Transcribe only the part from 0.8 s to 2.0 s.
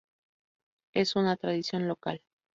Es una tradición